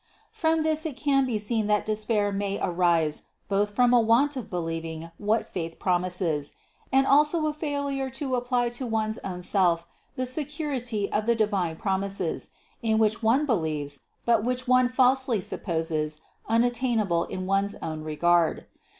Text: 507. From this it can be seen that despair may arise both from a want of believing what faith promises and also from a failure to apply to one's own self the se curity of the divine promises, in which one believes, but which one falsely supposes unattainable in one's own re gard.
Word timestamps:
507. 0.31 0.33
From 0.33 0.63
this 0.67 0.85
it 0.87 0.99
can 0.99 1.27
be 1.27 1.37
seen 1.37 1.67
that 1.67 1.85
despair 1.85 2.31
may 2.31 2.57
arise 2.59 3.25
both 3.47 3.69
from 3.75 3.93
a 3.93 3.99
want 4.01 4.35
of 4.35 4.49
believing 4.49 5.11
what 5.19 5.45
faith 5.45 5.77
promises 5.77 6.55
and 6.91 7.05
also 7.05 7.37
from 7.37 7.45
a 7.45 7.53
failure 7.53 8.09
to 8.09 8.33
apply 8.33 8.69
to 8.69 8.87
one's 8.87 9.19
own 9.19 9.43
self 9.43 9.85
the 10.15 10.25
se 10.25 10.45
curity 10.45 11.07
of 11.11 11.27
the 11.27 11.35
divine 11.35 11.75
promises, 11.75 12.49
in 12.81 12.97
which 12.97 13.21
one 13.21 13.45
believes, 13.45 13.99
but 14.25 14.43
which 14.43 14.67
one 14.67 14.89
falsely 14.89 15.39
supposes 15.39 16.21
unattainable 16.49 17.25
in 17.25 17.45
one's 17.45 17.75
own 17.75 18.01
re 18.01 18.15
gard. 18.15 18.65